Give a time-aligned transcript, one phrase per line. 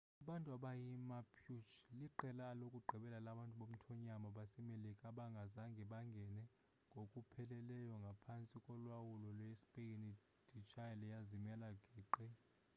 [0.21, 1.57] abantu abayimapuche
[1.99, 6.43] liqela lokugqibela labantu bomthonyama basemelika abangazange bangene
[6.91, 10.11] ngokupheleleyo phantsi kolawulo lwespeyini
[10.51, 12.27] de ichile yazimela geqe